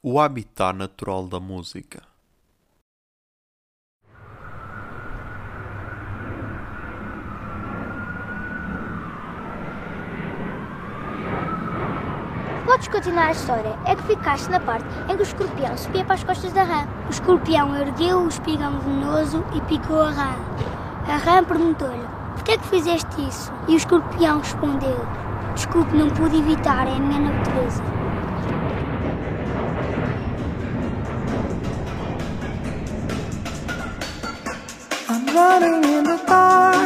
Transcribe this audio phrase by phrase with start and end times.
[0.00, 2.06] o habitat natural da música
[12.64, 13.78] Podes continuar a história.
[13.86, 16.86] É que ficaste na parte em que o escorpião subia para as costas da rã.
[17.06, 20.36] O escorpião ergueu o espigão venenoso e picou a rã.
[21.08, 23.50] A rã perguntou-lhe: Por que é que fizeste isso?
[23.66, 25.00] E o escorpião respondeu:
[25.54, 27.97] Desculpe, não pude evitar, é a minha natureza.
[35.38, 36.77] Running in the dark,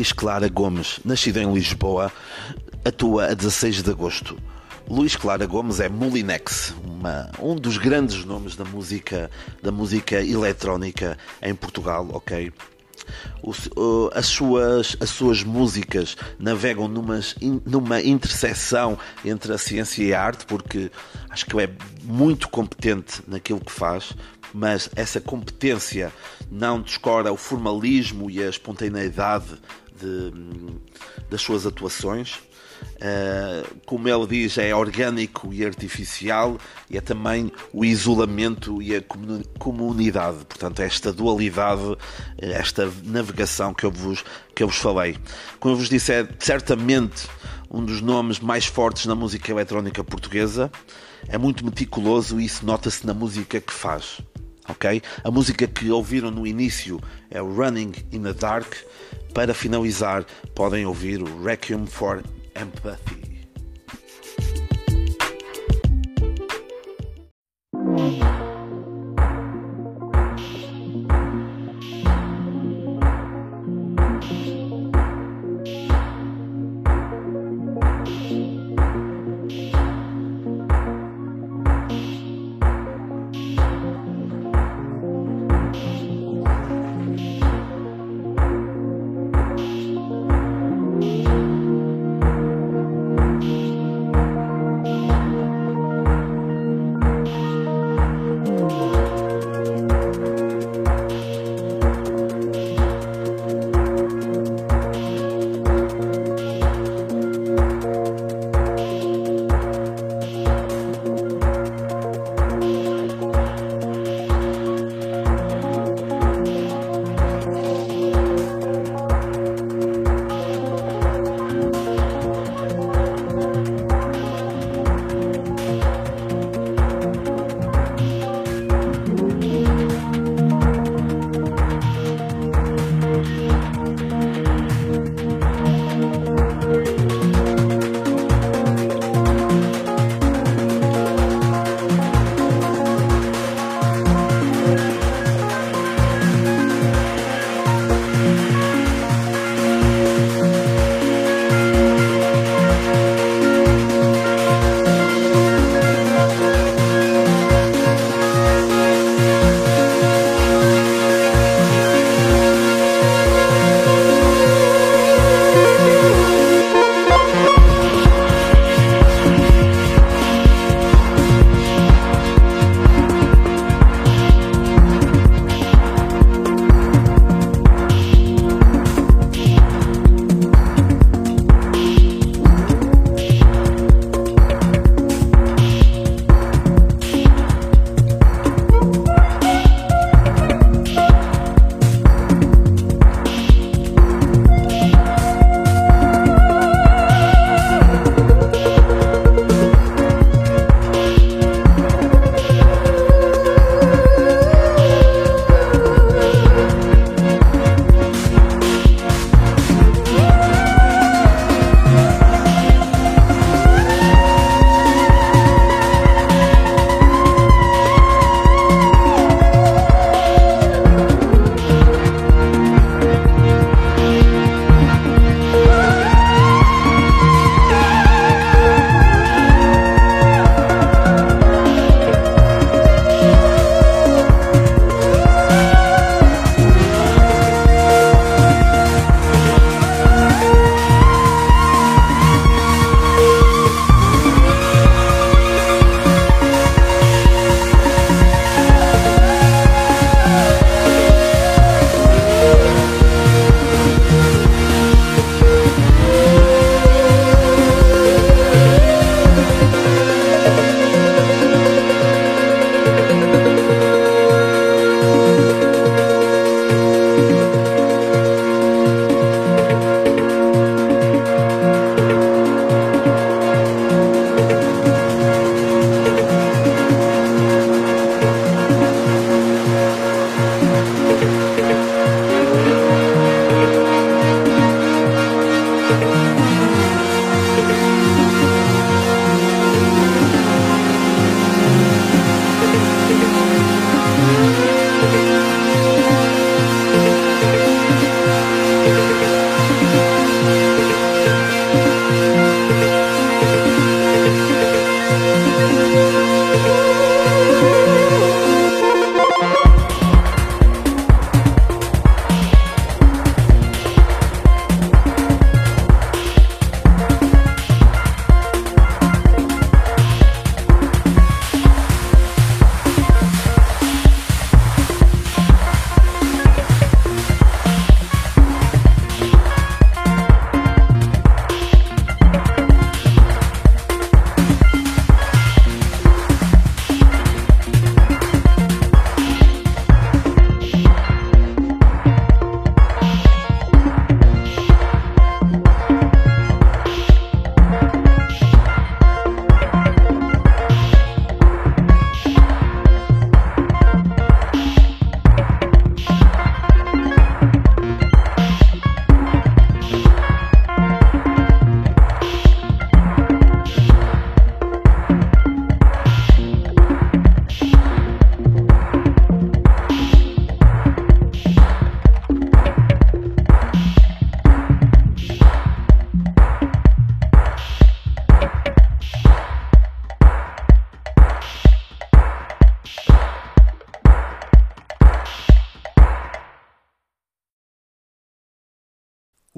[0.00, 2.10] Luís Clara Gomes, nascido em Lisboa,
[2.86, 4.34] atua a 16 de agosto.
[4.88, 9.30] Luís Clara Gomes é Molinex, uma- um dos grandes nomes da música,
[9.62, 12.50] da música eletrónica em Portugal, ok?
[14.14, 17.34] As, suas, as suas músicas navegam numas,
[17.66, 20.90] numa interseção entre a ciência e a arte, porque
[21.28, 21.70] acho que ele é
[22.04, 24.12] muito competente naquilo que faz,
[24.52, 26.12] mas essa competência
[26.50, 29.58] não descora o formalismo e a espontaneidade
[29.96, 30.32] de,
[31.28, 32.40] das suas atuações.
[33.00, 36.58] Uh, como ele diz, é orgânico e artificial
[36.90, 40.44] e é também o isolamento e a comuni- comunidade.
[40.46, 41.96] Portanto, esta dualidade,
[42.38, 44.22] eh, esta navegação que eu vos,
[44.54, 45.16] que eu vos falei.
[45.58, 47.26] Como eu vos disse, é certamente
[47.70, 50.70] um dos nomes mais fortes na música eletrónica portuguesa.
[51.26, 54.20] É muito meticuloso e isso nota-se na música que faz.
[54.68, 55.00] Ok?
[55.24, 58.74] A música que ouviram no início é Running in the Dark.
[59.32, 62.22] Para finalizar, podem ouvir o Requiem for
[62.60, 63.19] Empathy.